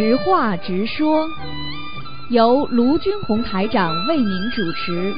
[0.00, 1.28] 直话直说，
[2.30, 5.14] 由卢军红台长为您主持。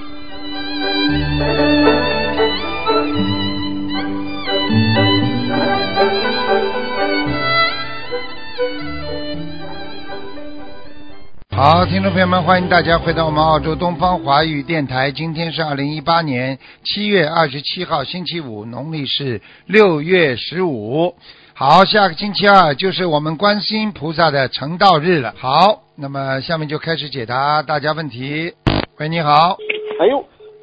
[11.53, 15.13] 好，听众朋友们，欢迎大家回到我们澳洲东方华语电台。
[15.13, 21.15] 今天是二零一八年七月二十七号，星期五，农历是六月十五。
[21.55, 25.35] 好，下个星期二就是我们观世音菩萨的成道日了。
[25.39, 28.53] 好，那么下面就开始解答大家问题。
[28.99, 29.57] 喂，你好。
[30.01, 30.19] 哎呦，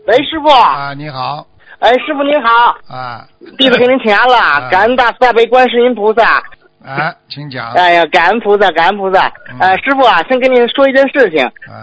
[0.07, 0.49] 喂，师傅。
[0.49, 1.45] 啊，你好。
[1.77, 2.75] 哎，师傅您好。
[2.87, 3.25] 啊。
[3.57, 6.43] 弟子给您请安了，感恩大慈大悲观世音菩萨。
[6.83, 7.71] 啊，请讲。
[7.73, 9.31] 哎呀，感恩菩萨，感恩菩萨。
[9.59, 11.39] 呃，师傅啊，先跟您说一件事情。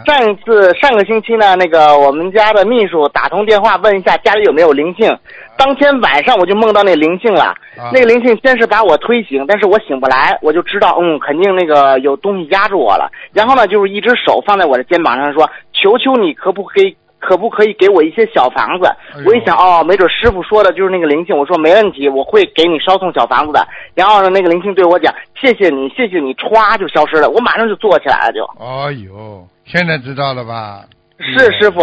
[0.06, 5.14] 上一次上个星期呢，那个我们家的秘书打通电话问一下家里有没有灵性。
[5.58, 7.54] 当天晚上我就梦到那灵性了。
[7.92, 13.10] 那个灵性先是把我推醒，但是我醒不来，我就知道，嗯，肯定那个有东西压住我了。
[13.32, 16.96] 然后呢，就是一只手放在我的肩膀上说：“求求你，可不可以？”
[17.26, 18.88] 可不可以给我一些小房子？
[19.26, 21.36] 我一想，哦，没准师傅说的就是那个灵性。
[21.36, 23.66] 我说没问题，我会给你烧送小房子的。
[23.94, 27.28] 然后呢，那个灵性对我讲：“谢谢你，谢谢你。”歘就消失了。
[27.28, 28.44] 我马上就坐起来了，就。
[28.64, 30.84] 哎呦，现在知道了吧？
[31.18, 31.82] 是师傅，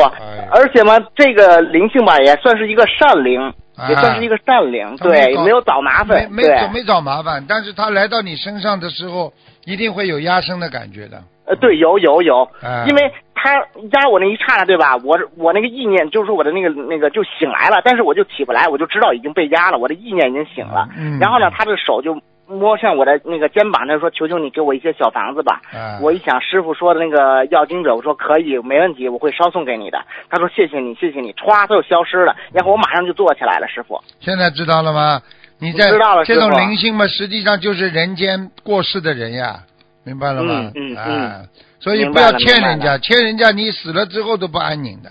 [0.52, 3.52] 而且嘛，这个灵性吧，也算是一个善灵，
[3.90, 7.44] 也算是一个善灵，对，没有找麻烦，没没没找麻烦。
[7.50, 9.34] 但是他来到你身上的时候，
[9.66, 11.20] 一定会有压身的感觉的。
[11.46, 12.48] 呃，对，有有有，
[12.88, 13.56] 因为他
[13.92, 14.96] 压我那一刹那，对吧？
[15.04, 20.88] 我我那个意念就是我的那个那个就醒来了，但是我就起不来，我就知道已经被压了，我的意念已经醒了。
[20.98, 21.20] 嗯。
[21.20, 25.62] 然后呢，他的手就摸向我的那个肩膀，他说：“求求你给我一些小房子吧。”
[26.02, 30.00] 我一想，师傅说的那个要经者，我说可以，没问题，我会捎送给你的。
[30.30, 32.36] 他说：“谢谢你，谢谢你。”歘，他就消失了。
[32.54, 34.00] 然后我马上就坐起来了，师傅。
[34.20, 35.22] 现在知道了吗？
[35.60, 39.60] 你在知道了，这种灵性嘛，实际上就是人间过世的人呀，
[40.06, 40.72] 明白了吗？
[40.76, 41.48] 嗯嗯。
[41.80, 45.10] 所以不要欠人家，欠人家你死了之后都不安宁的。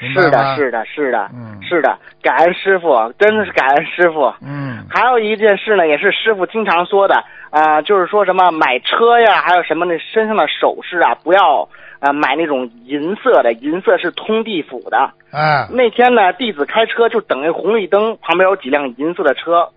[0.00, 4.32] 是的，是的，是的，嗯，是的，感恩师傅，真的是感恩师傅。
[4.42, 4.84] 嗯。
[4.88, 7.16] 还有一件事呢，也是师傅经常说的
[7.50, 11.68] 啊，就是说什么买车呀，还有什么那身上的首饰啊，不要
[11.98, 14.98] 啊买那种银色的，银色是通地府的。
[15.32, 15.68] 啊。
[15.72, 19.68] 那天呢，弟子开车就等那红绿灯旁边有几辆银色的车。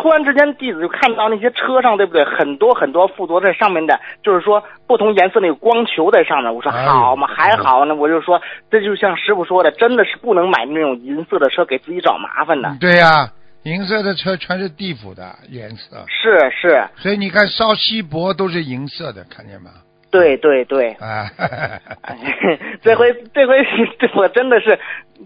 [0.00, 2.24] 突然之间，弟子就看到那些车上，对不对？
[2.24, 6.54] 很多很多附着在上面的，就是说不同颜色那个光球在上面。
[6.54, 7.94] 我说好嘛，还好呢。
[7.96, 12.76] 我就说，这就像师傅说的，真的是不能买那种银色的车，给自己找麻烦的。
[12.80, 13.28] 对呀，
[13.64, 16.04] 银色的车全是地府的颜色。
[16.06, 16.86] 是是。
[16.96, 19.70] 所以你看，烧锡箔都是银色的，看见吗？
[20.10, 20.92] 对对对。
[20.92, 21.26] 啊。
[22.82, 23.56] 这回这回
[24.14, 24.78] 我真的是。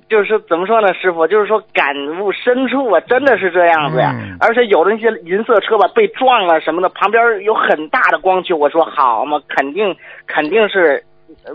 [0.08, 4.10] 就是怎么说呢，师傅，就是说感悟深处啊，真的是这样子呀。
[4.40, 8.56] 而且有的那些银色车吧，被撞了什么的，旁边有很大的光球。
[8.56, 9.94] 我说好嘛，肯定
[10.26, 11.04] 肯定是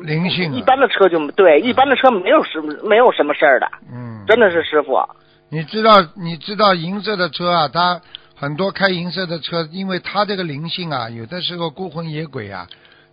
[0.04, 0.54] 灵性。
[0.54, 3.68] 一般的车就对，一般的车没有什没有什么事儿的。
[3.92, 5.00] 嗯，真的是师傅。
[5.50, 8.00] 你知道你知道银色的车啊，它
[8.36, 12.68] 很多开银色的车，因为它这个灵性啊，有的时候孤魂野鬼啊。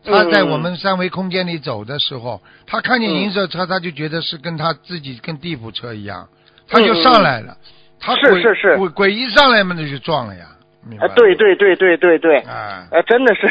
[0.04, 6.28] 他在我们三维空间里走的时候，他看见银色车，他就觉得是跟他自己跟地府车一样，
[6.68, 7.56] 他就上来了。
[7.98, 10.46] 他是是是，鬼鬼一上来嘛，那就撞了呀。
[11.00, 12.38] 啊，对对对对对对。
[12.40, 12.86] 啊。
[12.90, 13.46] 呃，真的是。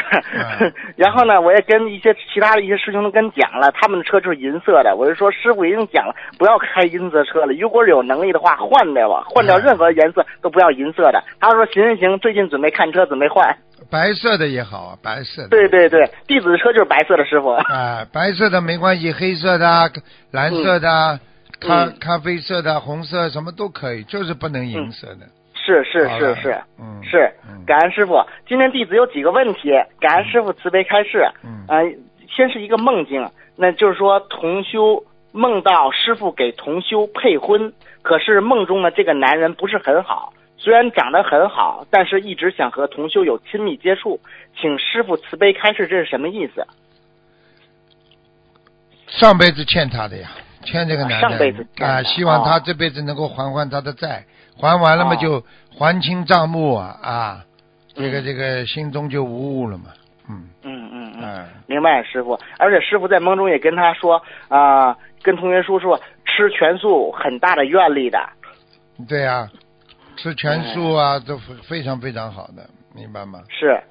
[0.96, 4.96] 然后呢，我也跟一些其他的一些师兄都跟讲了，他们的车就是银色的。
[4.96, 7.54] 我就说，师傅已经讲了，不要开银色车了。
[7.54, 11.24] 如果有能力的话，换掉吧，换掉任何颜色都不要银色的。
[11.40, 13.58] 他说行行行，最近准备看车，准备换。
[13.92, 15.50] 白色的也好啊，白色的。
[15.50, 17.50] 对对对，弟子的车就是白色的，师傅。
[17.50, 19.92] 啊，白色的没关系，黑色的、
[20.32, 21.20] 蓝色的、
[21.60, 25.28] 咖咖啡色的、红色什么都可以，就是不能银色的。
[25.66, 27.32] 是是是是，嗯，是。
[27.66, 31.26] 感恩师傅，今天弟子有几个问题，感恩师傅慈悲开示。
[31.44, 31.66] 嗯。
[32.36, 37.72] 先是一个梦境，那就是说同修梦到师傅给同修配婚，
[38.02, 40.34] 可是梦中的这个男人不是很好。
[40.58, 44.20] 虽然长得很好，但是一直想和同修有亲密接触，
[44.60, 46.66] 请师傅慈悲开示，这是什么意思？
[49.08, 50.30] 上辈子欠他的呀，
[50.64, 51.30] 欠这个男的。
[51.30, 54.24] 上辈子啊，希望他这辈子能够还还他的债，
[54.60, 55.44] 还完了嘛就
[55.78, 57.46] 还清账目啊啊，
[57.94, 59.86] 这个这个心中就无误了嘛，
[60.30, 60.50] 嗯。
[60.64, 68.20] 嗯嗯嗯，明白师傅，而且师傅在梦中也跟他说啊，跟同学叔叔吃全素很大的愿力的。
[69.08, 69.48] 对呀。
[70.16, 71.36] 吃全素啊，都
[71.68, 73.42] 非常非常好的，明白吗？
[73.50, 73.82] 是，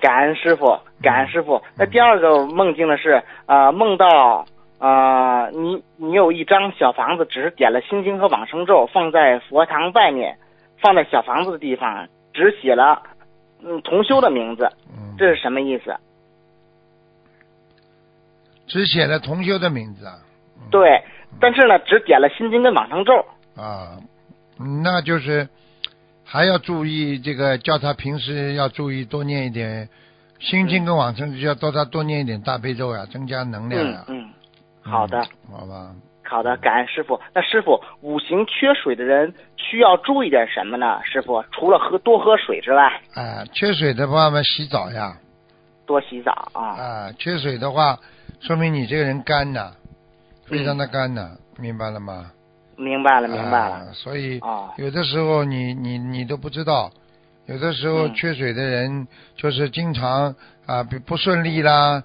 [0.00, 1.62] 感恩师傅，感恩师傅。
[1.76, 4.46] 那第二个梦境呢是啊，梦到
[4.78, 10.38] 啊，你你有一张小房子，只是点了心经和往生咒，放在佛堂外面，
[10.82, 13.02] 放在小房子的地方，只写了
[13.64, 14.68] 嗯同修的名字，
[15.16, 15.96] 这是什么意思？
[18.66, 20.18] 只写了同修的名字啊。
[20.70, 21.02] 对，
[21.40, 23.24] 但是呢，只点了心经跟往生咒。
[23.56, 23.96] 啊，
[24.82, 25.48] 那就是
[26.24, 29.88] 还要注意这个，叫他平时要注意多念一点
[30.40, 34.04] 心经跟往生咒，要叫他多念一点大悲咒呀，增加能量呀。
[34.08, 34.25] 嗯嗯，
[34.90, 35.94] 好的，好吧。
[36.28, 37.20] 好的，感恩师傅。
[37.32, 41.00] 那师傅，五行缺水的人需要注意点什么呢？
[41.04, 45.16] 师傅，除了喝多喝水之外，哎，缺水的话嘛，洗澡呀。
[45.86, 46.62] 多洗澡啊。
[46.76, 47.96] 啊，缺水的话，
[48.40, 49.70] 说明你这个人干呐，
[50.46, 52.32] 非常的干呐，明白了吗？
[52.76, 53.92] 明白了，明白了。
[53.92, 54.40] 所以，
[54.76, 56.90] 有的时候你你你都不知道，
[57.46, 59.06] 有的时候缺水的人
[59.36, 60.34] 就是经常
[60.66, 62.02] 啊不不顺利啦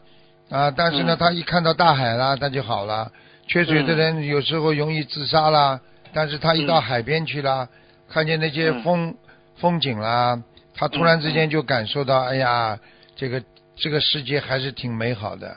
[0.52, 3.10] 啊，但是呢，他一看到大海啦，他就好了。
[3.48, 5.80] 缺水的人有时候容易自杀啦，
[6.14, 7.68] 但是他一到海边去啦，
[8.10, 9.16] 看见那些风
[9.60, 10.38] 风景啦，
[10.76, 12.78] 他突然之间就感受到，哎呀，
[13.16, 13.42] 这个
[13.76, 15.48] 这个世界还是挺美好的。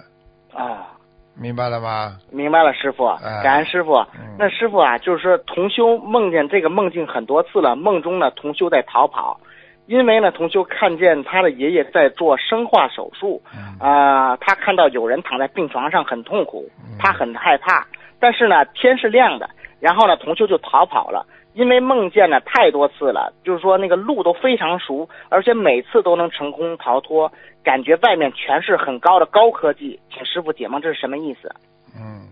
[0.55, 0.94] 啊，
[1.37, 2.17] 明白了吗？
[2.31, 3.06] 明白了，师傅，
[3.43, 3.94] 感恩师傅。
[4.38, 9.40] 那师傅啊，就是说同修梦见这个梦境很多次了，梦中呢同修在逃跑。
[9.87, 13.43] 因为呢，同修看见他的爷爷在做生化手术，
[13.79, 17.87] 啊，他看到有人躺在病床上很痛苦，他很害怕。
[18.19, 19.51] 但是呢，天是亮的，
[19.81, 21.27] 然后呢，同修就逃跑了。
[21.53, 27.33] 因为梦见了太多次了，就是说那个路都非常熟，而且每次都能成功逃脱，
[27.63, 30.01] 感觉外面全是很高的高科技。
[30.13, 31.55] 请师傅解梦，这是什么意思？
[31.95, 32.27] 嗯，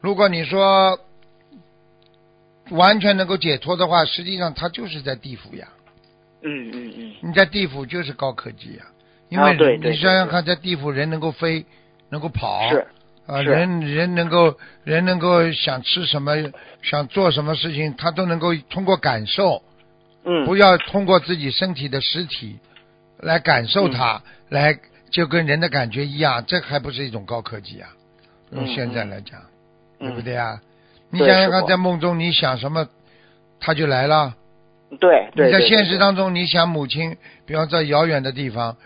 [0.00, 0.98] 如果你说
[2.70, 5.68] 完全能够解脱的话，实际上他就是在地府呀。
[6.42, 8.84] 嗯嗯嗯，你在地府就是高科技呀，
[9.28, 11.64] 因为你想想看，在地府人能够飞，
[12.10, 12.86] 能够跑，是
[13.26, 16.34] 啊，人人能够人能够想吃什么，
[16.82, 19.62] 想做什么事情，他都能够通过感受，
[20.24, 22.58] 嗯，不要通过自己身体的实体
[23.18, 24.78] 来感受它，来
[25.10, 27.90] 就跟人的感觉一样，这还不是一种高科技啊？
[28.52, 29.40] 用现在来讲，
[29.98, 30.60] 对不对啊？
[31.10, 32.88] 你想想看，在梦中你想什么，
[33.60, 34.34] 他就来了。
[34.98, 38.76] 对，你在现实当中，你想母亲，比方在遥远的地方，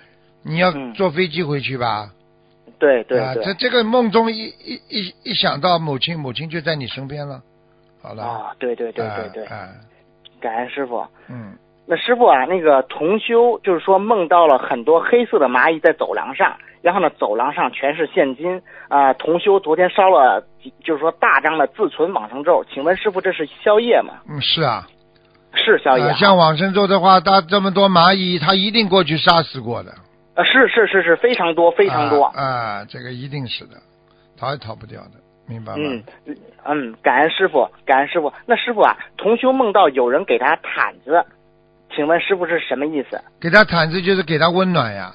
[0.45, 2.11] 你要坐飞机回去吧？
[2.79, 3.45] 对对对。
[3.45, 7.41] 这这个梦中一一一一想到母亲，母亲就在你身边了。
[8.03, 8.25] 好了。
[8.25, 9.45] 啊，对对对对对。
[9.45, 9.69] 啊。
[10.41, 11.07] 感恩师傅。
[11.29, 11.57] 嗯。
[11.87, 19.13] 那师傅啊，那个同修就是说梦到了很多黑色的蚂蚁在走廊上，然后呢，走廊上全是现金啊。
[19.15, 20.45] 同修昨天烧了，
[20.83, 24.15] 就是说大张的自存往生咒，请问师傅这是宵夜吗？
[24.29, 24.87] 嗯，是啊。
[25.55, 29.91] 是宵夜，像往生咒的话，他这么多蚂蚁，他一定过去杀死过的。
[30.35, 32.25] 啊，是是是是，非常多非常多。
[32.25, 33.77] 啊，这个一定是的，
[34.39, 35.11] 逃也逃不掉的，
[35.47, 35.79] 明白吗？
[35.85, 36.03] 嗯
[36.65, 38.33] 嗯，感恩师傅，感恩师傅。
[38.47, 41.23] 那师傅啊，同修梦到有人给他毯子，
[41.95, 43.21] 请问师傅是什么意思？
[43.39, 45.13] 给他毯子就是给他温暖呀。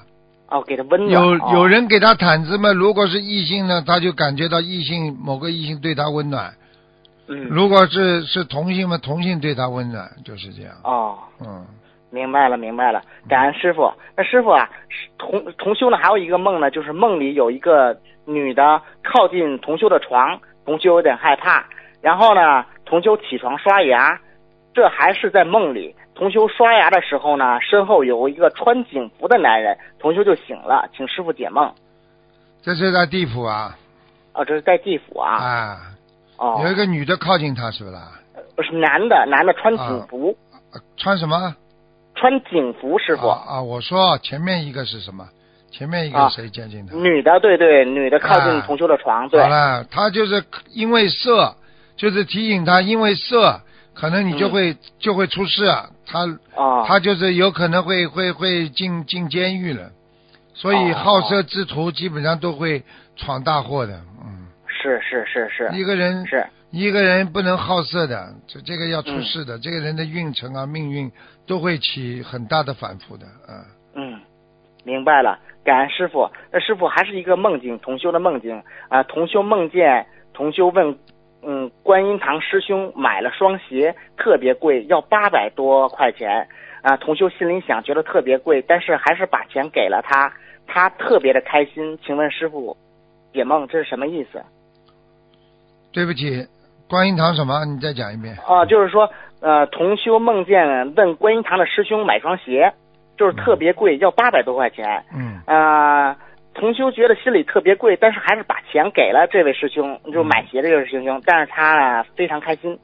[0.50, 1.12] 哦，给他温暖。
[1.12, 2.72] 有有人给他毯子嘛？
[2.72, 6.54] 如果是异性呢，他就感觉到异性某个异性对他温暖。
[7.27, 10.74] 嗯，如果是是同性嘛，同性对他温暖就是这样。
[10.83, 11.65] 哦，嗯，
[12.09, 13.01] 明白了，明白了。
[13.27, 13.91] 感恩师傅。
[14.15, 14.69] 那师傅啊，
[15.18, 21.65] 同同修呢还有一个梦呢，就是梦里有一个女的靠近同修的床，同修有点害怕。
[22.01, 24.17] 然后呢，同修起床刷牙，
[24.74, 25.93] 这还是在梦里。
[26.15, 31.74] 同修刷牙的时候呢，身后有一个穿警服的男人，同修就醒了，请师傅解梦。
[32.62, 33.77] 这是在地府啊。
[34.34, 35.36] 哦，这是在地府啊。
[35.36, 35.77] 啊。
[36.38, 37.98] 哦，有一个女的靠近他，是不是？
[38.56, 40.36] 不是男的，男的穿警服。
[40.96, 41.56] 穿什么？
[42.15, 43.27] 穿警服，师傅。
[43.27, 45.27] 啊，我说前面一个是什么？
[45.70, 46.96] 前面一个谁接近他？
[46.96, 49.27] 女的，对对，女的靠近同修的床。
[49.29, 49.41] 对。
[49.41, 51.56] 好了，他就是因为色，
[51.98, 53.62] 就是提醒他，因为色，
[53.94, 55.65] 可能你就会就会出事。
[56.06, 56.25] 他
[56.56, 59.91] 啊，他就是有可能会会会进进监狱了。
[60.53, 62.84] 所以好色之徒基本上都会
[63.17, 63.94] 闯大祸的。
[64.24, 64.47] 嗯。
[64.81, 71.12] 是是是是，一个人是一个人不能好色的，这这个要出事的，这个人的运程啊命运
[71.48, 73.65] 都会起很大的反复的，嗯
[73.96, 74.19] 嗯，
[74.84, 76.29] 明白了，感恩师傅。
[76.51, 80.98] 那师傅还是一个梦境，同修的梦境啊，同修梦见同修问，
[81.41, 86.48] 嗯，观音堂师兄买了双鞋，特别贵，要八百多块钱
[86.84, 86.96] 啊。
[86.98, 90.31] 同修心里想，觉得特别贵，但是还是把钱给了他，
[90.67, 91.98] 他特别的开心。
[92.05, 92.77] 请问师傅，
[93.34, 94.43] 解梦这是什么意思？
[95.98, 96.46] 对不起，
[96.88, 97.66] 观音堂什么？
[97.66, 98.38] 你再讲一遍。
[98.46, 99.10] 啊，就是说，
[99.42, 102.72] 呃，同修梦见问观音堂的师兄买双鞋，
[103.18, 105.04] 就是特别贵，要八百多块钱。
[105.12, 105.42] 嗯。
[105.48, 106.16] 啊，
[106.54, 112.77] 同修觉得心里特别贵，但是还是把钱给了这位师兄，就买鞋的这位师兄，但是他非常开心。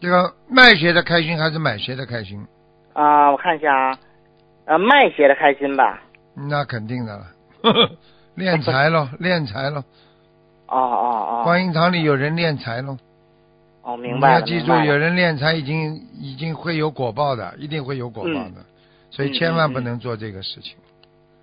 [0.00, 2.46] 这个卖鞋的开心还是买鞋的开心？
[2.92, 3.98] 啊，我看一下啊，
[4.66, 6.00] 呃，卖鞋的开心吧。
[6.48, 7.24] 那肯定的了。
[8.36, 9.82] 练财喽，练财喽。
[10.68, 11.44] 哦哦哦。
[11.44, 12.96] 观音堂里有人练财喽。
[13.82, 14.40] 哦，明白了。
[14.40, 18.64] 你要记住，有人练财已经已经会有果报的，一定会有果报的，
[19.10, 20.76] 所以千万不能做这个事情。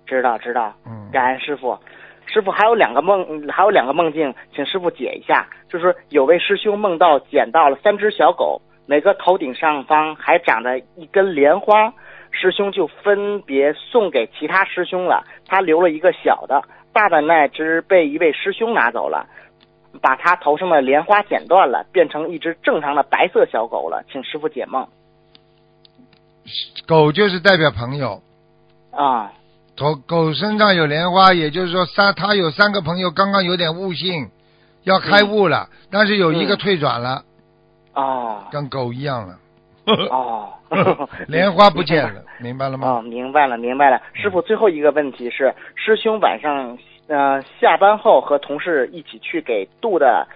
[0.06, 0.74] 知道知道。
[0.86, 1.08] 嗯。
[1.10, 1.78] 感恩师傅，
[2.26, 5.48] 师傅还有两个梦，还有两个梦境，请师傅解一下。
[5.70, 11.94] 就是有位师兄梦到捡到了三只小狗，每个头顶上方还长着一根莲花。
[12.30, 16.60] 师兄就分别送给其他师兄了，他留了一个小的，
[16.94, 19.26] 大的那只被一位师兄拿走了，
[20.00, 24.02] 把他头上的莲花剪断了，变成一只正常的白色小狗了。
[24.10, 24.88] 请师傅解梦。
[26.86, 28.22] 狗就是代表朋友
[28.90, 29.32] 啊，
[29.76, 34.30] 狗狗身上有莲花，也就是说三他有三个朋友，刚刚有点悟性，
[34.82, 37.24] 要开悟了，但是有一个退转了，
[37.94, 39.38] 哦，跟狗一样了。
[39.86, 40.52] 哦，
[41.28, 42.88] 莲花不见了， 明白了吗？
[42.88, 44.00] 哦，明白了，明白了。
[44.14, 50.26] 师傅，最后一个问题是，师兄晚上呃下班后和同事一起去给度的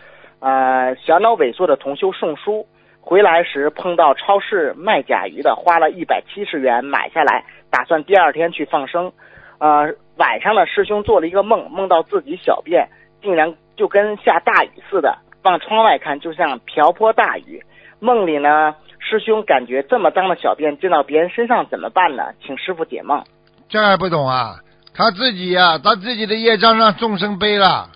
[0.41, 2.67] 呃小脑萎缩的同修送书，
[3.01, 9.11] 回来时碰到超市卖甲鱼的，花了一百七十元买下来，打算第二天去放生。
[9.59, 12.87] 呃，晚上呢，师兄做了一个梦，梦到自己小便
[13.23, 17.61] 竟然就跟下大雨似的，往窗外看就像瓢泼大雨。
[18.01, 18.75] 梦里呢。
[19.01, 22.25] 师兄感觉这么脏的小便溅到别人身上怎么办呢？
[22.45, 23.23] 请师傅解梦。
[23.69, 24.57] 这还不懂啊？
[24.93, 27.89] 他自己呀，他自己的业障让众生背了。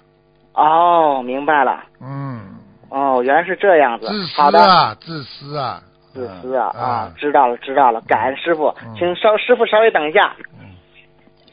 [0.54, 1.82] 哦，明白了。
[2.00, 2.40] 嗯。
[2.88, 4.06] 哦，原来是这样子。
[4.06, 4.94] 自私啊！
[5.00, 5.82] 自私啊！
[6.14, 6.66] 自私啊！
[6.68, 8.00] 啊，知道了，知道了。
[8.02, 10.34] 感恩师傅，请稍师傅稍微等一下。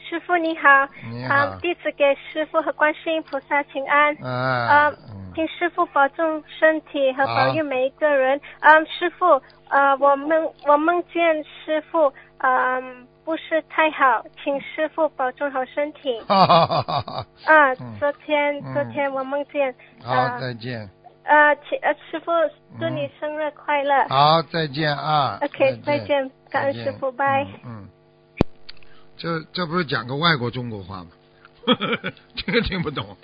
[0.08, 0.62] 师傅你好。
[1.10, 1.58] 你好。
[1.60, 4.14] 弟子给师傅和观世音菩萨请安。
[4.22, 4.92] 嗯啊。
[5.34, 8.40] 请师傅保重身体和保佑每一个人。
[8.60, 16.18] 嗯，师傅，呃，我梦我梦见师傅，嗯，不是太好，请师傅保重好身体。
[16.28, 19.74] 啊，昨天昨天我梦见。
[20.02, 20.88] 好，再见。
[21.24, 22.32] 呃，请呃师傅
[22.78, 24.08] 祝你生日快乐。
[24.08, 25.38] 好，再见啊。
[25.42, 27.46] OK，再见，感恩师傅，拜。
[27.64, 27.88] 嗯。
[29.16, 31.10] 这这不是讲个外国中国话吗？
[32.34, 33.04] 这个听不懂。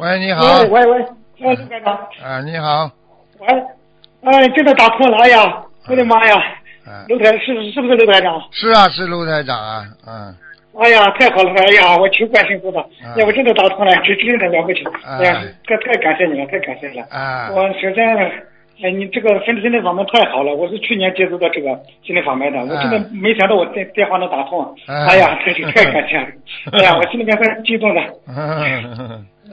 [0.00, 0.60] 喂，你好。
[0.62, 1.02] 喂喂喂，
[1.42, 1.94] 哎，陆台长。
[2.24, 2.90] 啊，你好。
[3.38, 3.46] 喂，
[4.22, 6.42] 哎，真的打通了，哎呀，我的妈呀！
[7.08, 8.40] 陆台是是不是陆台长？
[8.50, 10.34] 是啊，是陆台长啊，嗯。
[10.80, 11.52] 哎呀，太好了！
[11.52, 12.82] 哎呀，我求关心菩萨，
[13.16, 14.82] 要不真的打通了，这真的了不起！
[15.04, 17.04] 哎呀，太太感谢你了，太感谢了。
[17.10, 17.50] 啊。
[17.52, 18.32] 我首先。
[18.82, 20.54] 哎，你这个心理心理法门太好了！
[20.54, 21.68] 我是去年接触的这个
[22.02, 24.74] 心理法门的，我真的没想到我电电话能打通。
[24.88, 26.26] 哎呀，真是太感谢了！
[26.72, 28.00] 哎呀，我心里面很激动的。
[28.34, 28.82] 哎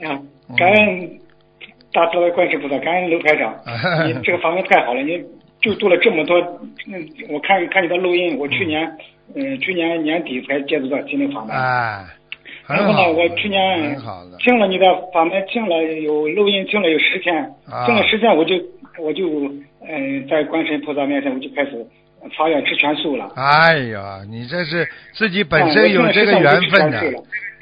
[0.00, 0.18] 呀，
[0.56, 1.10] 感恩
[1.92, 3.54] 大慈的观世菩萨，感恩刘排长，
[4.06, 5.02] 你这个法门太好了！
[5.02, 5.22] 你
[5.60, 6.38] 就做了这么多，
[6.90, 8.90] 嗯，我看看你的录音，我去年
[9.34, 11.54] 嗯去年年底才接触到心理法门。
[11.56, 12.04] 哎，
[12.68, 13.96] 然后呢，我去年
[14.38, 17.52] 听了你的法门，听了有录音，听了有十天，
[17.86, 18.54] 听了十天我就。
[19.00, 19.28] 我就
[19.88, 21.86] 嗯，在观世菩萨面前，我就开始
[22.36, 23.32] 发愿吃全素了。
[23.36, 27.00] 哎呀，你这是自己本身有这个缘分的，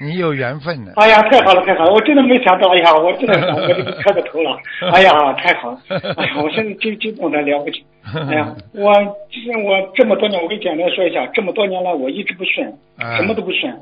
[0.00, 0.92] 你有缘分的。
[0.96, 1.92] 哎呀，太好了，太好了！
[1.92, 4.58] 我真的没想到，哎呀，我真的我这个开个头了。
[4.92, 5.78] 哎呀，太好了！
[6.16, 7.84] 哎呀，我现在激激动的了不起。
[8.30, 8.92] 哎呀，我
[9.32, 12.72] 其实我这么多年，我给简单说一下，这么多年来我一直不顺，
[13.16, 13.72] 什么都不顺，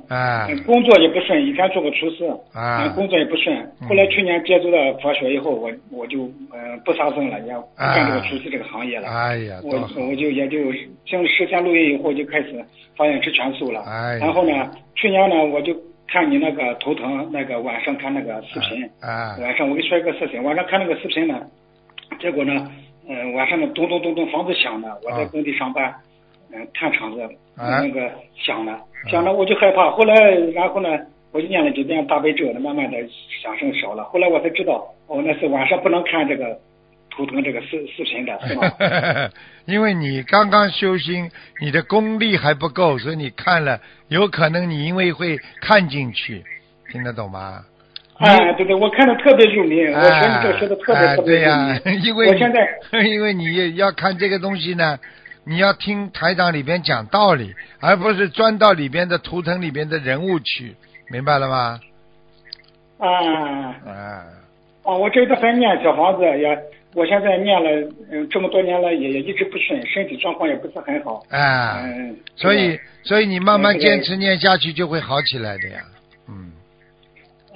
[0.64, 2.25] 工作也不顺，以前做过厨师，
[2.94, 3.54] 工作也不顺。
[3.87, 6.23] 后来去年接触到佛学以后，我我就
[6.54, 9.09] 嗯不杀生了，也不干这个厨师这个行业了。
[9.09, 10.59] 哎呀，我我就也就
[11.06, 12.64] 经实现录音以后，就开始
[12.97, 13.83] 发现吃全素了。
[13.83, 15.76] 哎，然后呢，去年呢，我就
[16.08, 21.40] 看你那个头疼，那个晚上看那个视频，啊晚上我给你说一个事情，晚上看那个视频呢，
[22.20, 22.70] 结果呢。
[23.06, 25.94] 嗯，晚上呢，咚咚咚咚，房子响了，我在工地上班，
[26.50, 27.20] 嗯，看场子，
[27.54, 28.80] 那个响了，
[29.11, 29.90] 响了我就害怕。
[29.90, 30.14] 后来，
[30.54, 30.88] 然后呢，
[31.30, 32.96] 我就念了几遍大悲咒，慢慢的
[33.42, 34.04] 响声少了。
[34.04, 36.58] 后来我才知道，哦，那是晚上不能看这个
[37.16, 38.71] 图腾这个视视频的，是吗？
[39.66, 41.30] 因为你刚刚修心，
[41.61, 46.44] 你的功力还不够，所以你看了，有可能你因为会看进去，
[46.90, 47.64] 听得懂吗？
[48.18, 52.02] 哎，对对，我看的特别入迷，我学你这学的特别特别入迷。
[52.04, 54.99] 因为我现在，因为你 要看这个东西呢，
[55.44, 60.76] 你要听台长里边讲道理，而不是钻到里边的图腾里边的人物去，
[61.11, 61.80] 明白了吗？
[62.99, 63.09] 啊
[63.85, 64.25] 啊！
[64.85, 66.56] 哦，我这个还念小房子也，
[66.94, 71.22] 我现在念了嗯这么多年了，也也一直不顺，身体状况也不是很好。
[71.28, 75.80] 啊，嗯，所以所以你慢慢坚持念下去就会好起来的呀，
[76.28, 76.52] 嗯。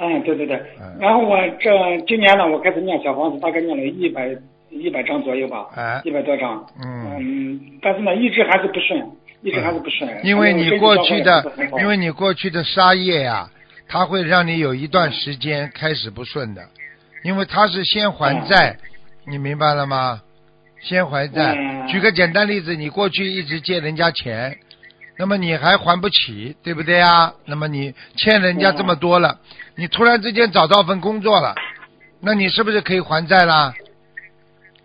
[0.01, 0.61] 嗯，对对对，
[1.01, 1.71] 然后我这
[2.07, 4.29] 今年呢，我开始念小房子，大概念了一百
[4.71, 5.67] 一百张左右吧，
[6.05, 6.65] 一百多张。
[6.85, 9.03] 嗯，但是呢，一直还是不顺。
[9.41, 10.11] 一直还是不顺。
[10.25, 13.49] 因为你过去的，因为你过去的杀业呀，
[13.87, 16.63] 它会让你有一段时间开始不顺的，
[17.23, 18.77] 因为它是先还债，
[19.29, 20.23] 你明白了吗？
[20.81, 21.87] 先还债。
[21.89, 24.59] 举个简单例子，你过去一直借人家钱，
[25.19, 27.35] 那么你还还不起，对不对啊？
[27.45, 29.39] 那么你欠人家这么多了，
[29.77, 31.55] 你突然之间找到份工作了，
[32.21, 33.75] 那你是不是可以还债啦？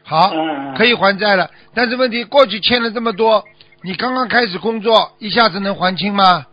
[0.03, 0.31] 好，
[0.75, 3.43] 可以还债了，但是问题过去欠了这么多，
[3.83, 6.45] 你刚刚开始工作，一下子能还清吗？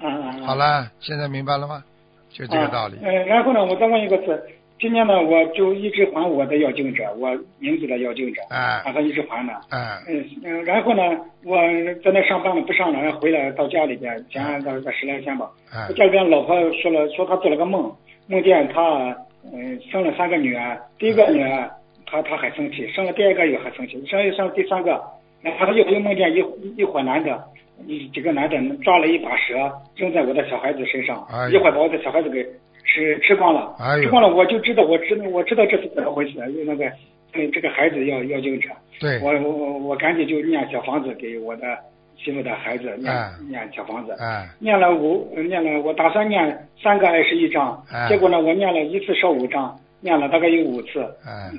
[0.00, 1.84] 嗯好了，现在明白了吗？
[2.32, 2.96] 就这个道理。
[3.02, 4.42] 嗯，然后呢，我再问一个字，
[4.82, 9.52] 今年呢，我就一直还我的要经者，我名字的要经者，啊，然后一直还呢。
[9.70, 10.02] 啊。
[10.08, 11.02] 嗯嗯，然后呢，
[11.44, 11.56] 我
[12.02, 15.48] 在那上班了，不上了，然后回来到家里边，前到个十来天吧。
[15.70, 15.86] 啊。
[15.94, 17.94] 家里边老婆说了，说她做了个梦，
[18.26, 19.16] 梦见她
[19.52, 21.70] 嗯生了三个女儿，第一个女儿。
[22.04, 25.00] 她她还生气，生了第二个又还生气，生又生第三个，
[25.42, 26.44] 然后又又梦见一
[26.76, 27.42] 一伙男的，
[27.86, 32.44] 一几个男的抓了一把蛇扔在我的小孩子身上，一会儿把我的小孩子给
[32.84, 36.86] 吃吃光了，吃光了我就知道我知道我知道这是怎么回事，因为那个
[37.34, 38.68] 嗯这个孩子要要救者，
[39.00, 41.78] 对，我我我我赶紧就念小房子给我的
[42.16, 43.12] 媳妇的孩子念
[43.48, 44.14] 念小房子，
[44.58, 49.78] 念了五念了我打算念三个二十一章，结果呢我念了一次烧五章。
[50.04, 51.06] 念了大概有五次，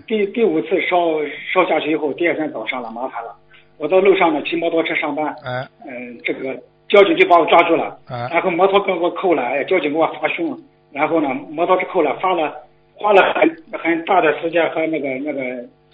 [0.05, 0.97] 第第五次烧
[1.53, 3.33] 烧下去以后，第二天早上了麻烦了。
[3.77, 5.33] 我到路上呢骑摩托车上班，
[5.87, 6.53] 嗯，这个
[6.89, 10.59] 交警就把我抓住了，然后摩托给我扣了，哎，交警给我发凶，
[10.93, 12.53] 然后呢摩托车扣了，发了
[12.95, 15.41] 花了很很大的时间和那个那个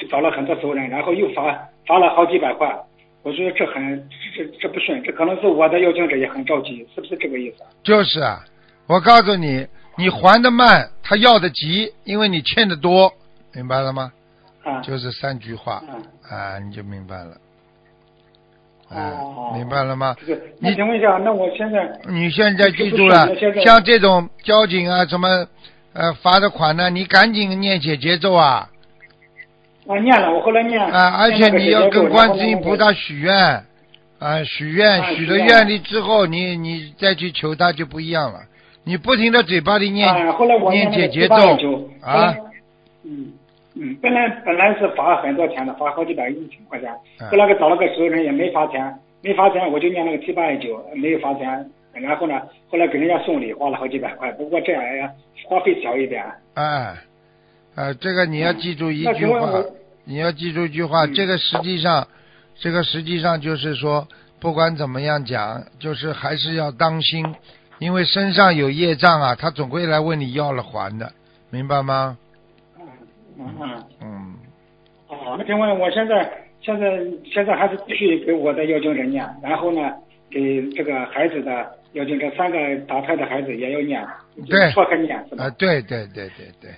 [0.10, 1.44] 找了很多熟人，然后又罚
[1.88, 2.70] 罚了好几百块。
[3.24, 7.64] 我觉得这很这这不顺，这可能是我的要经者也很着急，是不是这个意思？
[7.84, 8.44] 就是啊，
[8.88, 9.66] 我告诉你。
[9.98, 13.12] 你还的慢，他要的急，因为你欠的多，
[13.54, 14.14] 明白了吗？
[14.64, 15.84] 啊，就是三句话，
[16.32, 17.36] 啊，你就明白了。
[18.92, 20.16] 哦，明白了吗？
[20.60, 23.30] 你请问一下，那我现在你现在记住了，
[23.64, 25.28] 像这种交警啊，什么
[25.94, 26.90] 呃罚的款呢？
[26.90, 28.70] 你赶紧念解节奏啊！
[29.86, 30.80] 我念了，我后来念。
[30.82, 33.36] 啊，而且你要跟观世音菩萨许愿，
[34.20, 38.40] 啊，许愿，许了愿力之后，你你再去求他就不一样了。
[38.84, 40.08] 你不停的嘴巴里念
[40.72, 41.36] 念解节奏
[42.02, 42.36] 啊，
[43.04, 43.34] 嗯
[43.82, 46.94] 嗯，本来本来是罚很多钱的，罚好几百一千块钱，
[47.32, 51.48] 后来给找了个熟人也没罚钱，没罚钱我就念那个七八二九没有罚钱，
[51.94, 55.10] 然后呢，后来给人家送礼花了好几百块，不过这样呀
[55.46, 56.24] 花费小一点。
[56.56, 56.94] 哎，
[57.76, 59.64] 呃，这个你要记住一句话，
[60.04, 62.06] 你要记住一句话，这个实际上，
[62.60, 64.06] 这个实际上就是说，
[64.42, 67.34] 不管怎么样讲，就是还是要当心。
[67.80, 71.14] 因为身上有业障啊，他总归来问你要了还的，
[71.50, 72.18] 明白吗？
[73.40, 74.36] 嗯嗯嗯。
[75.08, 76.30] 哦，那请问我现在
[76.62, 79.96] 现在现在还是继续给我的要经者念，然后呢，
[80.30, 84.06] 给这个孩子的要经这三个打胎的孩子也要念，
[84.48, 85.46] 对，错开念是吧？
[85.46, 86.70] 啊，对对对对对。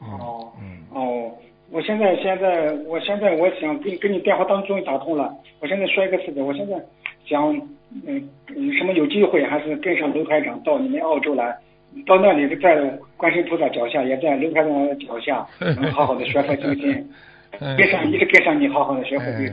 [0.00, 0.52] 哦。
[0.60, 0.82] 嗯。
[0.92, 1.32] 哦，
[1.70, 6.74] 我现在现在我现在我想跟跟你电话当中打通了，我现在说一个事情，我现在
[7.24, 7.56] 想。
[8.04, 8.28] 嗯，
[8.76, 11.56] 什么有机会还是跟上卢台长到你们澳洲来，
[12.06, 12.76] 到那里在
[13.16, 15.46] 观世菩萨脚下，也在刘台长的脚下，
[15.80, 17.10] 能好好的学佛精进，
[17.78, 19.52] 跟上一直跟上你好好的学佛修心，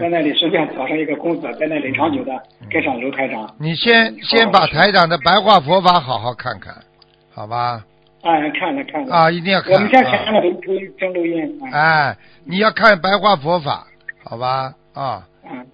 [0.00, 2.32] 在那里顺便找上一个工作，在那里长久的
[2.70, 3.48] 跟上刘台长。
[3.58, 6.74] 你先先把台长的白话佛法好好看看，
[7.34, 7.84] 好吧？
[8.22, 9.14] 啊，看了看了。
[9.14, 9.72] 啊，一定要看。
[9.72, 10.60] 我们先看了录
[10.98, 11.60] 真录音。
[11.72, 13.86] 哎，你要看白话佛法，
[14.24, 14.74] 好吧？
[14.94, 15.24] 啊。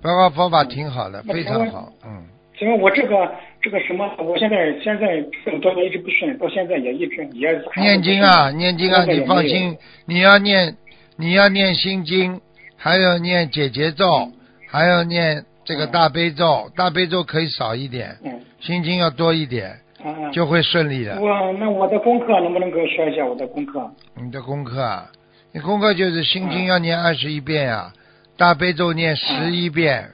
[0.00, 2.22] 白话佛法挺好的，非常好，嗯。
[2.56, 3.28] 请问我这个
[3.64, 4.06] 这个什么？
[4.18, 7.48] 我现在现在这么多年一直不顺，到现在也一直也。
[7.76, 10.76] 念经啊，念经啊，你放心，你要念，
[11.16, 12.42] 你要念心经，
[12.76, 14.28] 还要念解结咒，
[14.68, 19.74] 还要念这个大悲咒，大悲咒可以少一点，嗯，心经要多一点，
[20.34, 21.18] 就会顺利的。
[21.18, 23.90] 我那我的功课能不能给我说一下我的功课？
[24.22, 25.10] 你的功课啊，
[25.54, 27.90] 你功课就是心经要念二十一遍呀。
[28.36, 30.10] 大悲咒念十一遍。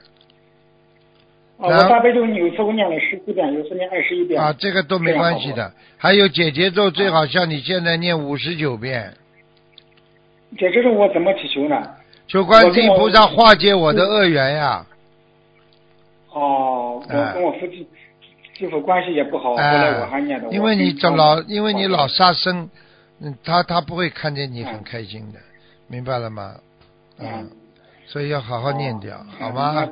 [1.61, 4.41] 哦，我大悲咒有时候念了十四遍，有时候念二十一遍。
[4.41, 5.71] 啊，这个都没关系的。
[5.95, 9.13] 还有解结咒，最好像你现在念五十九遍。
[10.57, 11.79] 解结咒我怎么祈求呢？
[12.27, 14.83] 求观世音菩萨化解我的恶缘呀。
[16.31, 17.87] 哦，我跟我父亲
[18.57, 20.49] 媳妇关系也不好，后来我还念的。
[20.49, 22.67] 因为你这老，因为你老杀生，
[23.21, 25.37] 嗯，他他不会看见你很开心的，
[25.87, 26.55] 明白了吗？
[27.19, 27.47] 嗯。
[28.11, 29.87] 所以要好好念掉，好吗？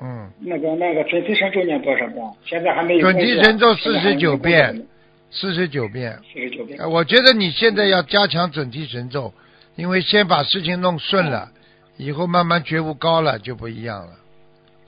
[0.00, 0.30] 嗯。
[0.38, 2.24] 那个那个准提神咒念多少遍？
[2.44, 3.00] 现在还没有。
[3.00, 4.86] 准提神咒四十九遍，
[5.32, 6.16] 四十九遍。
[6.32, 6.78] 四十九遍。
[6.88, 9.34] 我觉得你现在要加强准提神咒，
[9.74, 11.50] 因为先把事情弄顺了，
[11.96, 14.12] 以后慢慢觉悟高了就不一样了。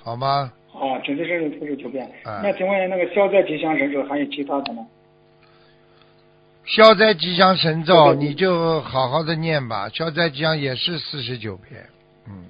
[0.00, 0.52] 好吗？
[0.72, 2.08] 哦，准提神咒四十九遍。
[2.24, 4.86] 那请问那个消灾吉祥神咒还有其他的吗？
[6.64, 11.84] 消灾吉祥神咒你就好好的念吧，消灾吉祥也是四十九遍，
[12.28, 12.44] 嗯。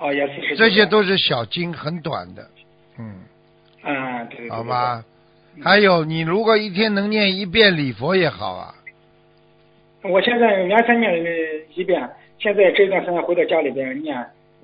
[0.00, 0.56] 哦，也四十。
[0.56, 2.46] 这些都是小经，很短的，
[2.98, 3.14] 嗯。
[3.82, 4.48] 啊，对。
[4.50, 5.04] 好吧。
[5.62, 8.74] 还有，你如果一天能念一遍礼佛也好啊。
[10.04, 11.12] 我现在原先念
[11.74, 12.08] 一遍，
[12.38, 14.16] 现在这段时间回到家里边念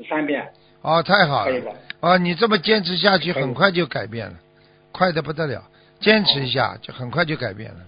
[0.09, 0.47] 三遍。
[0.83, 1.75] 哦，太好了。
[2.01, 4.35] 哦，你这么坚持下去，很快就改变了，
[4.93, 5.63] 快的不得了。
[5.99, 7.81] 坚持一下，就很快就改变了，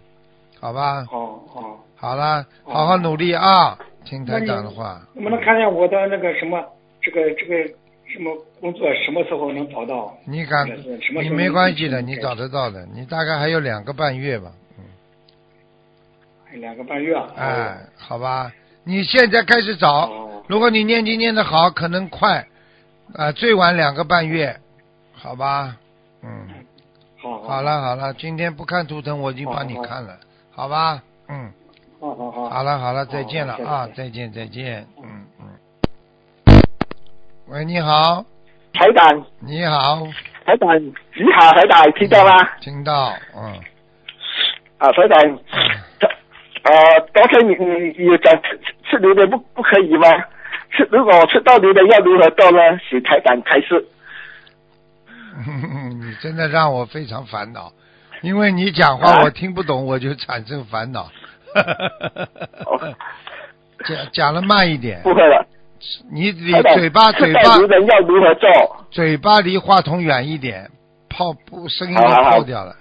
[0.59, 1.05] 好吧？
[1.05, 1.85] 好好。
[1.99, 3.79] 好了，好好努力啊！
[4.05, 5.01] 听台长的话。
[5.15, 6.63] 能不能看见我的那个什么，
[7.07, 7.55] 这个这个
[8.13, 10.13] 什么工作什么时候能找到？
[10.25, 10.67] 你敢？
[11.23, 12.85] 你没关系的，你找得到的。
[12.93, 14.51] 你大概还有两个半月吧。
[16.55, 17.29] 两个半月啊！
[17.37, 18.51] 哎，好吧，
[18.83, 20.11] 你现在开始找，
[20.49, 22.45] 如果你念经念得好，可能快，
[23.15, 24.59] 啊，最晚两个半月，
[25.13, 25.77] 好吧？
[26.23, 26.49] 嗯，
[27.23, 30.19] 好，好了好了，今天不看图腾，我已经帮你看了，
[30.51, 31.03] 好吧？
[31.29, 31.53] 嗯，
[32.01, 35.16] 好好好，好了好了，再见了啊，再见再见，嗯嗯。
[37.49, 38.25] 喂，你好，
[38.73, 39.25] 台长。
[39.39, 40.05] 你好，
[40.45, 40.93] 台长，你
[41.39, 42.33] 好，台长，听到吗？
[42.61, 43.55] 听到，嗯。
[44.79, 45.39] 啊，台长。
[46.65, 46.73] 呃，
[47.13, 48.59] 刚才你你你讲吃
[48.91, 50.09] 吃榴莲不不可以吗？
[50.77, 52.59] 吃如果吃到榴莲要如何做呢？
[52.91, 53.87] 请台长开示。
[55.37, 57.73] 你真的让我非常烦恼，
[58.23, 61.09] 因为你讲话我听不懂，我就产生烦恼。
[63.85, 65.01] 讲讲的慢一点。
[65.03, 65.47] 不会了。
[66.11, 67.41] 你你嘴巴嘴巴。
[67.43, 68.49] 要如何做？
[68.91, 70.71] 嘴巴离话筒远一点，
[71.09, 72.75] 泡不声音泡掉了。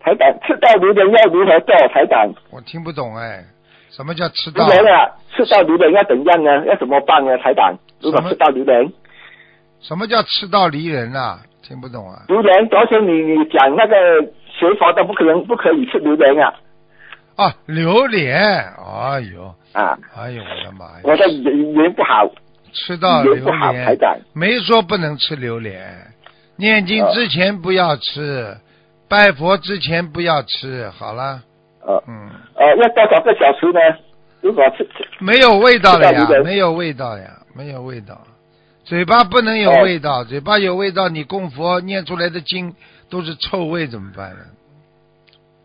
[0.00, 1.74] 台长，吃到榴莲要如何做？
[1.88, 3.44] 台长，我听不懂哎，
[3.90, 4.66] 什么叫吃到？
[4.66, 6.66] 榴莲啊，吃到榴莲要怎样呢？
[6.66, 7.38] 要怎么办呢？
[7.38, 8.92] 台长，如果吃到榴莲，
[9.80, 11.40] 什么叫吃到离人啊？
[11.62, 12.24] 听不懂啊！
[12.26, 13.94] 榴莲，昨天你你讲那个
[14.48, 16.52] 学佛的不可能不可以吃榴莲啊？
[17.42, 21.00] 啊，榴莲，哎呦啊，哎呦我的妈呀！
[21.04, 22.30] 我的语言不好，
[22.72, 23.98] 吃到榴莲，
[24.32, 26.12] 没说不能吃榴莲，
[26.56, 28.56] 念经之前不要吃。
[29.08, 31.42] 拜佛之前不要吃，好了。
[31.84, 33.80] 呃，嗯，呃，要多少个小时呢？
[34.40, 38.18] 如果吃吃没有味道了呀，没有味道呀，没有味道。
[38.84, 42.74] 嘴巴不能有味道，嘴巴有味道，你供佛念出来的经
[43.10, 44.38] 都是臭味，怎么办呢？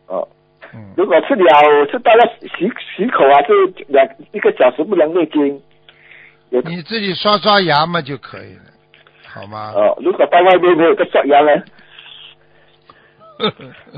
[0.08, 0.37] 哦，嗯，
[0.96, 3.54] 如果吃了吃到了洗洗口啊，就
[3.88, 5.62] 两一个小时不能念经。
[6.50, 8.64] 你自己刷刷牙嘛就可以了，
[9.34, 9.72] 好吗？
[9.76, 11.64] 哦，如果到外面没有个刷牙呢？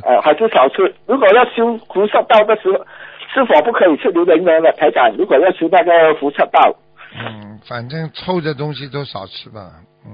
[0.04, 0.94] 呃， 还是少吃。
[1.06, 2.86] 如果要修菩萨道的时候，
[3.34, 4.72] 是否不可以吃榴莲呢？
[4.74, 6.76] 台长，如果要修那个菩萨道，
[7.14, 9.72] 嗯，反正臭的东西都少吃吧。
[10.06, 10.12] 嗯。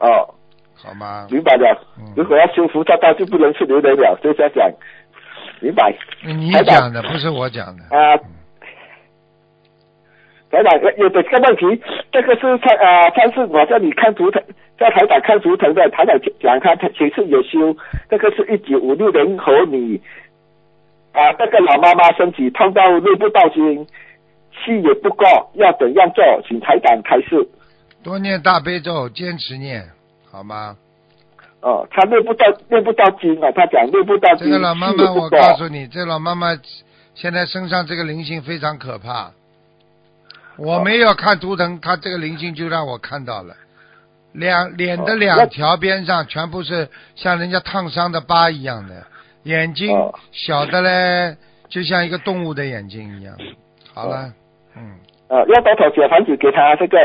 [0.00, 0.34] 哦。
[0.82, 1.28] 好吗？
[1.30, 1.78] 明白了。
[2.16, 4.68] 如果要修菩萨道，就不能吃榴莲了，就这样讲。
[5.62, 5.94] 明白。
[6.24, 7.84] 你讲的不是我讲的。
[7.96, 8.18] 啊。
[10.50, 14.42] 台长，有的这个问题，这个是他呃，上次我叫你看图腾，
[14.78, 17.74] 在台长看图腾的，台长讲他他其实有修，
[18.10, 19.98] 这个是一九五六年和你
[21.14, 23.86] 啊，这个老妈妈身体痛到内部道经，
[24.52, 26.22] 气也不够，要怎样做？
[26.46, 27.48] 请台长开示。
[28.04, 29.82] 多念大悲咒，坚持念，
[30.30, 30.76] 好吗？
[31.62, 36.48] 哦，他内部道内部道经啊，他讲内部道经，这个老妈妈，我告诉你，这老妈妈
[37.14, 39.30] 现在身上这个灵性非常可怕。
[40.58, 43.54] 我没有看图腾，他这个灵性就让我看到了，
[44.32, 49.06] 两脸的两条边上全部是像人家烫伤的疤一样的，
[49.44, 49.96] 眼睛
[50.32, 51.36] 小的嘞，
[51.68, 53.34] 就像一个动物的眼睛一样。
[53.94, 54.32] 好了，
[54.76, 54.98] 嗯。
[55.28, 56.98] 呃，要多少小房子给他这个？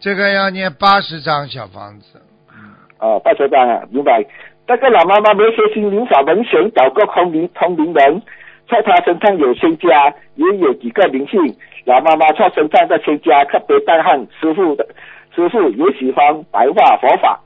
[0.00, 2.20] 这个要念八十张小房子。
[2.50, 2.74] 嗯。
[2.98, 4.24] 哦，八十张啊，明白。
[4.66, 8.22] 这个老妈妈没学心灵法门，想找个通灵通灵人。
[8.68, 11.38] 在他身上有仙家，也有几个灵性。
[11.84, 14.86] 老妈妈在身上的仙家特别震撼师傅的，
[15.34, 17.40] 师傅也喜欢白话佛法，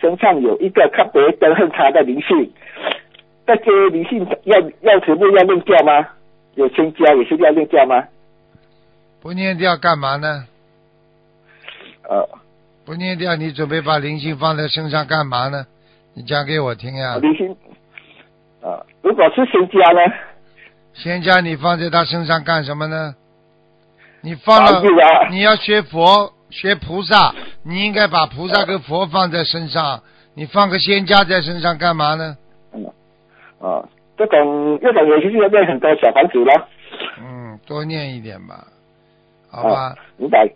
[0.00, 2.52] 身上有一个特别憎恨他的灵性。
[3.44, 6.06] 这些灵性要要全部要念掉吗？
[6.54, 8.04] 有仙家也是要念掉吗？
[9.20, 10.44] 不念掉干嘛呢？
[12.08, 12.28] 呃，
[12.84, 15.66] 不念掉，你准备把灵性放在身上干嘛呢？
[16.14, 17.16] 你讲给我听呀。
[17.18, 17.54] 灵性，
[18.62, 20.00] 啊，如果是仙家呢？
[20.94, 23.14] 仙家，你放在他身上干什么呢？
[24.22, 24.82] 你放了，
[25.30, 30.02] 你要学佛学菩萨，你应该把菩萨跟佛放在身上。
[30.34, 32.36] 你放个仙家在身上干嘛呢？
[32.72, 32.84] 嗯
[33.60, 36.68] 啊，这种这种也是要念很多小房子了。
[37.20, 38.66] 嗯，多念一点吧，
[39.50, 39.94] 好吧。
[40.16, 40.50] 明白啊。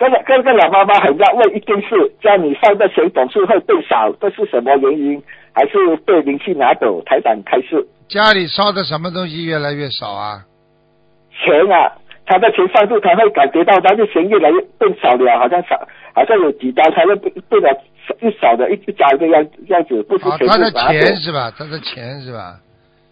[0.00, 5.22] 跟个跟个老妈妈很要问一件事，家里放的钱总是会变少，这是什么原因？
[5.52, 7.02] 还是被灵气拿走？
[7.04, 7.86] 台长开示。
[8.08, 10.46] 家里烧的什么东西越来越少啊？
[11.30, 11.92] 钱啊，
[12.24, 15.76] 他的钱放住，他会感觉到他的钱越来越变少了，好像少，
[16.14, 17.68] 好像有几张他会变变得
[18.20, 21.52] 一少的，一一张这样样子，不是钱他的钱是吧？
[21.58, 22.56] 他的钱是吧？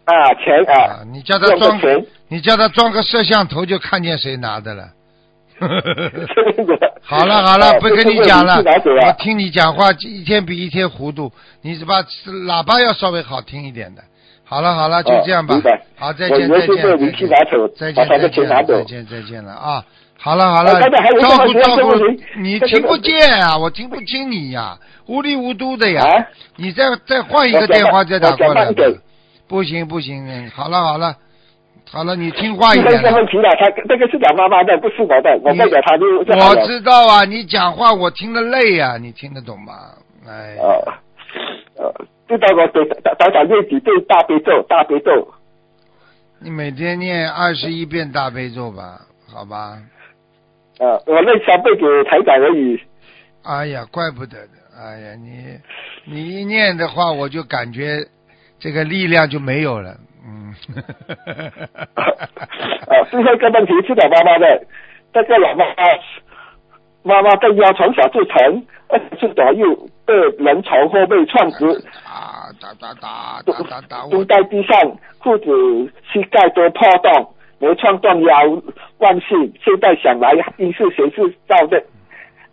[0.07, 1.05] 啊，钱啊！
[1.12, 1.79] 你叫他装，
[2.31, 4.85] 你叫他装个摄像头，就看见谁拿的了。
[7.03, 8.62] 好了好了，不跟你讲了。
[9.07, 14.03] 我听你讲话一天比一天糊涂，你是把喇叭要稍微好听一点的。
[14.44, 15.61] 好了好了，就这样吧。
[15.97, 16.77] 好，再见再见
[17.77, 19.85] 再见再见再见再见了啊！
[20.21, 20.81] 好了好了，
[21.21, 21.92] 照顾照顾，
[22.40, 26.03] 你听不见啊，我听不清你呀，糊里糊涂的呀。
[26.57, 28.73] 你再再换一个电话再打过来。
[29.47, 31.16] 不行不行，好了好了。
[31.90, 33.03] 好了，你听话一点。
[33.03, 36.05] 没问题了，他这个是讲妈妈的，不是我的，我代表他就。
[36.18, 39.72] 我知道啊，你讲话我听得累啊，你听得懂吗？
[40.27, 40.57] 哎。
[40.59, 41.94] 呃，呃，
[42.29, 45.27] 知道我给打打念几遍大悲咒，大悲咒。
[46.40, 49.01] 你每天念二十一遍大悲咒吧，
[49.33, 49.79] 好吧。
[50.79, 52.79] 呃，我那三倍给台长而已。
[53.44, 54.48] 哎呀，怪不得的，
[54.79, 55.59] 哎呀，你
[56.05, 58.07] 你一念的话，我就感觉
[58.61, 59.96] 这个力量就没有了。
[60.24, 60.54] 嗯，
[62.87, 64.62] 啊，最后一个问题是老妈妈的，
[65.12, 65.74] 这个老妈妈，
[67.02, 71.66] 妈妈的腰从小就疼，二十左右被人从后背撞直，
[72.04, 78.62] 啊打打打打打打，蹲在地上，裤子膝盖都破洞，没撞断腰，
[78.98, 81.83] 万幸，现在想来应是前世造的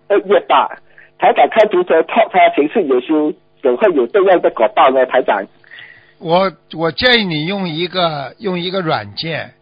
[0.08, 0.70] 二月吧，
[1.18, 5.06] 台长开图说他他前世有修，怎会有这样的果报呢？
[5.08, 5.44] 台长。
[6.20, 9.54] 我我建议你用一个用一个软件，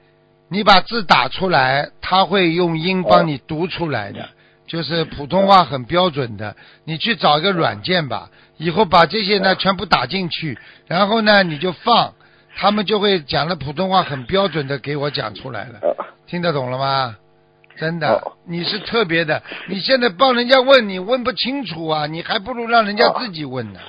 [0.50, 4.30] 你把字打出来，他会用音帮你读出来的，
[4.68, 6.56] 就是普通话很标准的。
[6.86, 12.13] 你去找一个软件吧，以后把这些呢全部打进去，然后呢你就放，
[12.56, 15.80] 他们就会讲的普通话很标准的给我讲出来了。
[16.28, 17.18] 听得懂了吗？
[17.76, 19.42] 真的，你是特别的。
[19.68, 23.80] 你现在帮人家问你问不清楚啊，你还不如让人家自己问呢。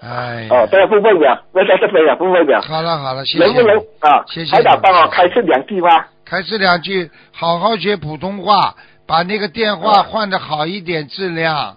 [0.00, 2.60] 哎，哦，这个不会讲，那在这边讲不问了。
[2.62, 3.44] 好了好了，谢谢。
[3.44, 4.24] 能不能啊？
[4.26, 4.52] 谢谢。
[4.52, 6.04] 台长帮我开示两句吗？
[6.24, 8.74] 开示两句，好好学普通话，
[9.06, 11.76] 把那个电话换的好一点质量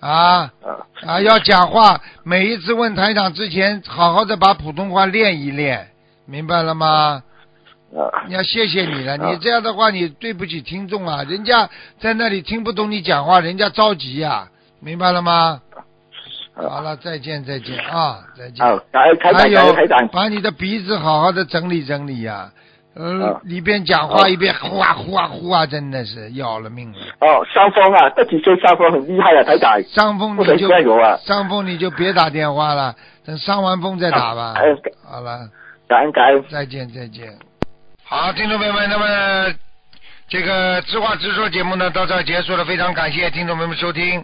[0.00, 0.50] 啊
[1.06, 1.20] 啊！
[1.20, 5.88] 要讲话，每一次问台长之前，好好的把普通话练一练，
[6.26, 7.22] 明白了吗？
[7.96, 8.26] 啊！
[8.26, 14.48] 你要谢谢你了，你这样的话，你对不起听众啊，人家在那里听不懂你讲话，人家着急呀，
[14.80, 15.60] 明白了吗？
[16.54, 18.64] 好了，再见再见啊，再见。
[18.64, 19.08] 好，还
[19.48, 22.50] 有把你的鼻子好好的整理整理呀，
[22.94, 26.98] 呃，一边讲话一边呼啊呼啊呼啊，真的是要了命了。
[27.20, 29.82] 哦，伤风啊，这几天伤风很厉害啊，台长。
[29.84, 30.68] 伤风你就
[31.24, 34.54] 伤风你就别打电话了，等伤完风再打吧。
[35.08, 35.48] 好了，
[35.88, 37.32] 感恩感恩，再见再见。
[38.04, 39.54] 好，听众朋友们，那么
[40.28, 44.22] 这个知话直说节目呢到这结束了，非常感谢听众朋友们收听。